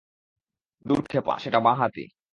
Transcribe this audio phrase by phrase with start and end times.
[0.85, 2.05] দূর খেপা, সেটা বাঁ-হাতি।